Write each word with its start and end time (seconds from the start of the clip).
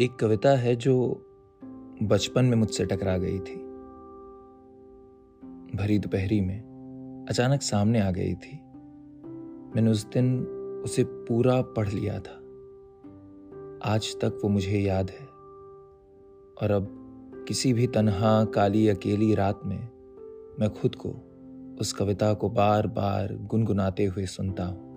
एक 0.00 0.16
कविता 0.16 0.50
है 0.50 0.76
जो 0.76 1.08
बचपन 2.02 2.44
में 2.44 2.56
मुझसे 2.56 2.86
टकरा 2.86 3.18
गई 3.18 3.38
थी। 3.38 3.56
भरी 5.76 5.98
दोपहरी 5.98 6.40
में 6.40 6.60
अचानक 7.28 7.62
सामने 7.62 8.00
आ 8.00 8.10
गई 8.10 8.34
थी। 8.34 8.60
मैंने 9.74 9.90
उस 9.90 10.06
दिन 10.06 10.46
उसे 10.84 11.04
पूरा 11.04 11.62
पढ़ 11.62 11.88
लिया 11.88 12.14
था। 12.14 12.36
आज 13.94 14.16
तक 14.16 14.40
वो 14.44 14.48
मुझे 14.48 14.78
याद 14.78 15.10
है। 15.10 15.26
और 16.62 16.70
अब 16.70 16.86
किसी 17.48 17.72
भी 17.72 17.86
तनहा, 17.86 18.44
काली, 18.44 18.88
अकेली 18.88 19.34
रात 19.34 19.60
में 19.64 19.88
मैं 20.60 20.70
खुद 20.70 20.94
को 20.94 21.08
उस 21.80 21.92
कविता 21.92 22.34
को 22.34 22.50
बार 22.50 22.86
बार 22.86 23.36
गुनगुनाते 23.36 24.04
हुए 24.04 24.26
सुनता 24.26 24.64
हूँ। 24.64 24.90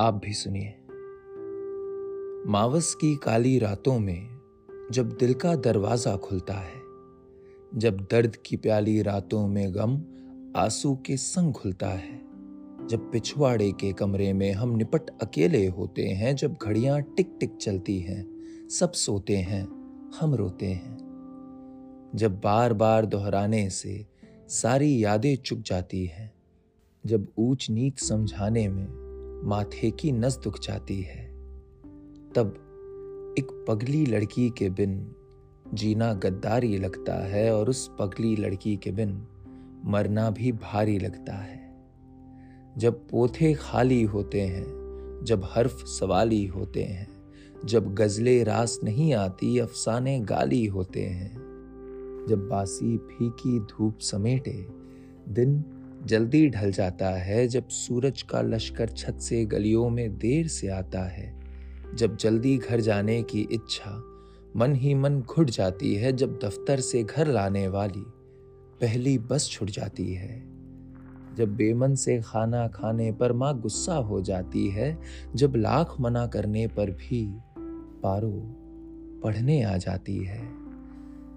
आप 0.00 0.20
भी 0.24 0.32
सुनिए। 0.32 0.77
मावस 2.46 2.94
की 2.94 3.16
काली 3.16 3.58
रातों 3.58 3.98
में 3.98 4.40
जब 4.92 5.08
दिल 5.08 5.34
का 5.34 5.56
दरवाज़ा 5.56 6.16
खुलता 6.16 6.54
है, 6.54 6.80
जब 7.74 8.06
दर्द 8.10 8.36
की 8.36 8.56
प्याली 8.56 9.02
रातों 9.02 9.48
में 9.48 9.74
गम 9.74 10.02
आँसू 10.56 10.96
के 11.06 11.16
संग 11.16 11.52
खुलता 11.52 11.88
है, 11.88 12.20
जब 12.86 13.10
पिछवाड़े 13.12 13.72
के 13.72 13.92
कमरे 13.92 14.32
में 14.32 14.52
हम 14.52 14.76
निपट 14.76 15.02
अकेले 15.22 15.66
होते 15.66 16.06
हैं, 16.06 16.36
जब 16.36 16.56
घड़ियाँ 16.62 17.02
टिक 17.02 17.36
टिक 17.40 17.56
चलती 17.56 17.98
हैं, 17.98 18.26
सब 18.68 18.92
सोते 18.92 19.36
हैं, 19.36 19.64
हम 20.20 20.34
रोते 20.34 20.66
हैं। 20.66 20.98
जब 22.14 22.40
बार 22.40 22.72
बार 22.72 23.06
दोहराने 23.06 23.70
से 23.70 24.06
सारी 24.48 25.04
यादें 25.04 25.36
चुक 25.36 25.58
जाती 25.58 26.06
हैं, 26.06 26.32
जब 27.06 27.26
ऊंच 27.38 27.70
नीच 27.70 27.98
समझाने 27.98 28.68
में 28.68 28.88
माथे 29.48 29.90
की 29.90 30.12
नस 30.12 30.38
दुख 30.44 30.60
जाती 30.60 31.02
है 31.02 31.37
तब 32.34 32.64
एक 33.38 33.64
पगली 33.68 34.06
लड़की 34.06 34.50
के 34.50 34.70
बिन 34.70 35.14
जीना 35.74 36.14
गद्दारी 36.14 36.78
लगता 36.78 37.26
है 37.26 37.54
और 37.54 37.70
उस 37.70 37.90
पगली 37.98 38.36
लड़की 38.36 38.76
के 38.76 38.90
बिन 38.90 39.26
मरना 39.84 40.30
भी 40.30 40.52
भारी 40.52 40.98
लगता 40.98 41.32
है। 41.32 41.74
जब 42.78 43.08
पोथे 43.08 43.54
खाली 43.54 44.02
होते 44.02 44.40
हैं, 44.40 44.64
जब 45.24 45.42
हर्फ 45.44 45.70
सवाली 45.70 46.46
होते 46.46 46.82
हैं, 46.82 47.08
जब 47.64 47.94
गजले 47.94 48.44
रास 48.44 48.80
नहीं 48.84 49.14
आती, 49.14 49.58
अफसाने 49.58 50.20
गाली 50.20 50.66
होते 50.66 51.02
हैं। 51.02 51.34
जब 52.28 52.48
बासी 52.48 52.96
फीकी 52.96 53.60
धूप 53.60 53.98
समेटे, 53.98 54.66
दिन 55.28 55.64
जल्दी 56.04 56.48
ढल 56.48 56.72
जाता 56.72 57.08
है, 57.08 57.48
जब 57.48 57.68
सूरज 57.68 58.22
का 58.22 58.42
लश्कर 58.42 58.88
छत 58.88 59.18
से 59.18 59.44
गलियों 59.44 59.90
में 59.90 60.18
देर 60.18 60.46
से 60.46 60.68
आता 60.68 61.02
है। 61.02 61.27
जब 61.94 62.16
जल्दी 62.16 62.58
घर 62.58 62.80
जाने 62.80 63.22
की 63.22 63.48
इच्छा 63.52 64.04
मन 64.56 64.74
ही 64.74 64.94
मन 64.94 65.20
घुट 65.20 65.50
जाती 65.50 65.94
है 65.94 66.12
जब 66.12 66.38
दफ्तर 66.44 66.80
से 66.80 67.02
घर 67.02 67.26
लाने 67.26 67.68
वाली 67.68 68.04
पहली 68.80 69.18
बस 69.18 69.48
छुट 69.50 69.70
जाती 69.70 70.14
है। 70.14 70.42
जब 71.34 71.56
बेमन 71.56 71.94
से 71.94 72.22
खाना 72.22 72.68
खाने 72.68 73.12
पर 73.12 73.32
माँ 73.32 73.60
गुस्सा 73.60 73.94
हो 73.94 74.20
जाती 74.20 74.68
है, 74.68 74.98
जब 75.34 75.52
लाख 75.56 75.96
मना 76.00 76.26
करने 76.26 76.66
पर 76.66 76.90
भी 76.90 77.38
पारो 78.02 78.54
पढ़ने 79.24 79.62
आ 79.62 79.76
जाती 79.76 80.16
है। 80.16 80.48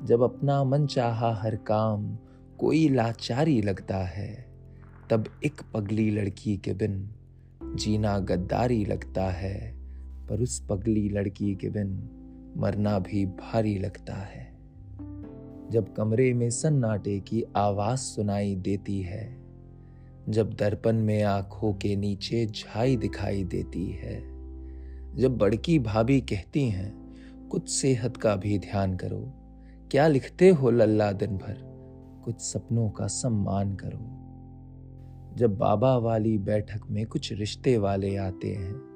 जब 0.04 0.22
अपना 0.22 0.64
मन 0.64 0.86
चाहा 0.86 1.34
हर 1.34 1.56
काम 1.56 2.18
कोई 2.60 2.90
लाचारी 2.90 3.62
लगता 3.62 3.98
है, 3.98 4.52
तब 5.10 5.26
एक 5.46 5.62
पगली 5.74 6.12
लड़की 6.12 6.58
के 6.58 6.74
बिन 6.74 7.10
जीना 7.76 8.20
गद्दारी 8.20 8.86
लगता 8.86 9.24
है। 9.24 9.81
पर 10.32 10.42
उस 10.42 10.68
पगली 10.70 11.10
लड़की 11.10 11.56
के 11.56 11.70
बिन 11.70 12.10
मरना 12.58 13.00
भी 13.00 13.26
भारी 13.26 13.80
लगता 13.80 14.14
है। 14.14 14.58
जब 15.72 15.94
कमरे 15.98 16.34
में 16.34 16.50
सन्नाटे 16.50 17.20
की 17.20 17.44
आवाज़ 17.56 18.00
सुनाई 18.00 18.56
देती 18.56 19.02
है, 19.02 19.38
जब 20.30 20.54
दर्पण 20.54 20.94
में 20.94 21.24
आँखों 21.24 21.74
के 21.74 21.96
नीचे 21.96 22.46
झाई 22.46 22.98
दिखाई 22.98 23.44
देती 23.44 23.92
है, 23.92 24.20
जब 25.16 25.38
बड़की 25.38 25.80
भाभी 25.80 26.22
कहती 26.22 26.70
हैं, 26.70 27.14
कुछ 27.50 27.70
सेहत 27.70 28.18
का 28.18 28.36
भी 28.36 28.60
ध्यान 28.60 28.96
करो। 28.96 29.34
क्या 29.92 30.08
लिखते 30.08 30.50
हो 30.50 30.70
लल्ला 30.70 31.12
दिन 31.12 31.38
भर? 31.38 31.58
कुछ 32.26 32.36
सपनों 32.40 32.90
का 32.90 33.08
सम्मान 33.08 33.74
करो। 33.76 34.22
जब 35.36 35.58
बाबा 35.58 35.98
वाली 35.98 36.38
बैठक 36.38 36.82
में 36.90 37.06
कुछ 37.06 37.34
रिश्ते 37.34 37.78
वाले 37.78 38.16
आते 38.16 38.54
हैं 38.54 38.91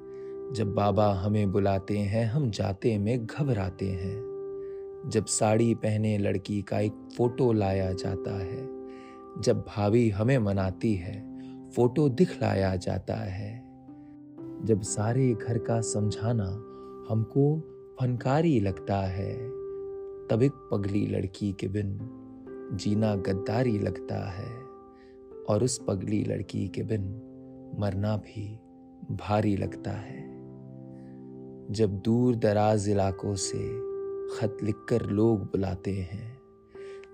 जब 0.52 0.74
बाबा 0.74 1.12
हमें 1.12 1.52
बुलाते 1.52 1.98
हैं, 1.98 2.26
हम 2.26 2.50
जाते 2.50 2.98
में 2.98 3.26
घबराते 3.26 3.88
हैं। 3.88 4.26
जब 5.06 5.26
साड़ी 5.26 5.74
पहने 5.74 6.18
लड़की 6.18 6.62
का 6.62 6.80
एक 6.80 7.08
फ़ोटो 7.16 7.52
लाया 7.52 7.92
जाता 7.92 8.38
है, 8.38 8.68
जब 9.40 9.64
भाभी 9.68 10.10
हमें 10.10 10.38
मनाती 10.38 10.94
है, 10.94 11.40
फ़ोटो 11.70 12.08
दिखलाया 12.08 12.76
जाता 12.76 13.14
है। 13.14 13.64
जब 14.64 14.80
सारे 14.82 15.34
घर 15.34 15.58
का 15.58 15.80
समझाना 15.80 16.48
हमको 17.10 17.60
फनकारी 18.00 18.60
लगता 18.60 18.96
है, 18.96 19.34
तब 20.30 20.40
एक 20.42 20.68
पगली 20.72 21.06
लड़की 21.06 21.52
के 21.52 21.68
बिन 21.68 21.98
जीना 22.72 23.16
गद्दारी 23.16 23.78
लगता 23.78 24.30
है 24.30 24.60
और 25.48 25.64
उस 25.64 25.84
पगली 25.88 26.24
लड़की 26.24 26.68
के 26.68 26.82
बिन 26.82 27.22
मरना 27.78 28.16
भी 28.16 28.60
भारी 29.10 29.56
लगता 29.56 29.90
है। 29.90 30.35
जब 31.70 31.98
दूर 31.98 32.36
दराज 32.36 32.88
इलाकों 32.88 33.34
से 33.34 33.58
खत 34.36 34.56
लिखकर 34.62 35.06
लोग 35.06 35.40
बुलाते 35.40 35.92
हैं, 35.92 36.38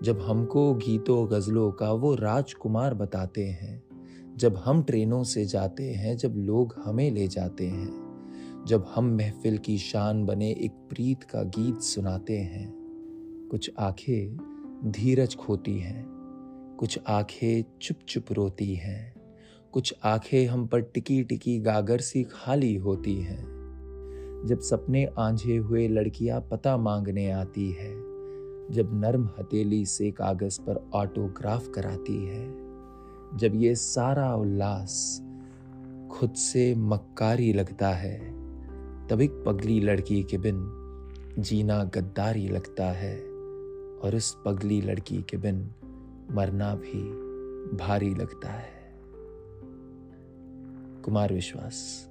जब 0.03 0.21
हमको 0.21 0.73
गीतों, 0.73 1.31
गज़लों 1.31 1.71
का 1.71 1.91
वो 1.91 2.15
राजकुमार 2.15 2.93
बताते 2.93 3.45
हैं, 3.45 3.83
जब 4.37 4.55
हम 4.55 4.83
ट्रेनों 4.83 5.23
से 5.23 5.45
जाते 5.45 5.83
हैं, 5.83 6.17
जब 6.17 6.33
लोग 6.37 6.75
हमें 6.83 7.11
ले 7.11 7.27
जाते 7.27 7.67
हैं, 7.67 8.03
जब 8.67 8.85
हम 8.95 9.05
महफिल 9.05 9.57
की 9.57 9.77
शान 9.77 10.25
बने 10.25 10.51
एक 10.51 10.71
प्रीत 10.71 11.23
का 11.23 11.43
गीत 11.43 11.81
सुनाते 11.81 12.37
हैं, 12.37 12.73
कुछ 13.51 13.71
आँखें 13.79 14.37
धीरज 14.91 15.35
खोती 15.35 15.79
हैं, 15.79 16.05
कुछ 16.79 16.99
आँखें 17.07 17.63
चुप 17.81 17.97
चुप 18.09 18.25
रोती 18.31 18.75
हैं, 18.75 19.13
कुछ 19.71 19.93
आँखें 20.03 20.47
हम 20.47 20.67
पर 20.67 20.81
टिकी 20.81 21.23
टिकी 21.23 21.59
गागर 21.59 21.97
सी 21.97 22.23
खाली 22.23 22.75
होती 22.75 23.15
हैं। 23.21 23.52
जब 24.45 24.59
सपने 24.59 25.05
आंझे 25.05 25.57
हुए 25.57 25.87
लड़कियाँ 25.87 26.47
पता 26.51 26.77
मांगने 26.77 27.31
आती 27.31 27.71
है, 27.71 28.13
जब 28.71 28.89
नर्म 28.93 29.29
हथेली 29.39 29.85
से 29.85 30.11
कागज़ 30.11 30.61
पर 30.61 30.89
ऑटोग्राफ 30.93 31.67
कराती 31.67 32.25
है, 32.25 32.51
जब 33.37 33.51
ये 33.55 33.75
सारा 33.75 34.35
उल्लास 34.35 35.21
खुद 36.11 36.33
से 36.33 36.75
मक्कारी 36.75 37.53
लगता 37.53 37.89
है, 37.89 38.19
तब 39.07 39.21
एक 39.21 39.43
पगली 39.45 39.79
लड़की 39.79 40.23
के 40.23 40.37
बिन 40.37 40.69
जीना 41.39 41.83
गद्दारी 41.83 42.47
लगता 42.47 42.85
है 42.85 43.19
और 43.99 44.15
उस 44.15 44.37
पगली 44.45 44.81
लड़की 44.81 45.21
के 45.21 45.37
बिन 45.37 45.71
मरना 46.31 46.75
भी 46.75 47.03
भारी 47.77 48.15
लगता 48.15 48.49
है। 48.49 48.95
कुमार 51.05 51.33
विश्वास। 51.33 52.09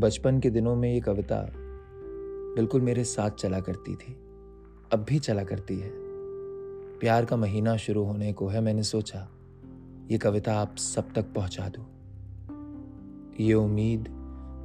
बचपन 0.00 0.38
के 0.40 0.50
दिनों 0.50 0.76
में 0.76 0.92
ये 0.92 1.00
कविता 1.00 1.36
बिल्कुल 2.56 2.80
मेरे 2.80 3.04
साथ 3.04 3.30
चला 3.30 3.60
करती 3.60 3.94
थी, 3.96 4.12
अब 4.92 5.04
भी 5.08 5.18
चला 5.18 5.44
करती 5.44 5.78
है। 5.78 5.90
प्यार 7.00 7.24
का 7.24 7.36
महीना 7.36 7.76
शुरू 7.76 8.04
होने 8.04 8.32
को 8.32 8.46
है, 8.48 8.60
मैंने 8.60 8.82
सोचा, 8.82 9.28
ये 10.10 10.18
कविता 10.18 10.54
आप 10.54 10.76
सब 10.76 11.12
तक 11.14 11.32
पहुँचा 11.34 11.68
दो। 11.68 11.82
ये 13.44 13.54
उम्मीद 13.54 14.08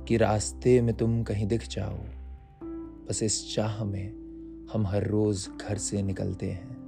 कि 0.08 0.18
रास्ते 0.18 0.82
में 0.82 0.96
तुम 0.96 1.24
कहीं 1.24 1.48
दिख 1.48 1.68
जाओ, 1.68 1.98
बस 3.10 3.24
इस 3.24 3.56
चाह 3.56 3.84
में 3.84 4.08
हम 4.74 4.88
हर 4.88 5.08
रोज 5.08 5.48
घर 5.62 5.78
से 5.78 6.02
निकलते 6.02 6.52
हैं। 6.52 6.85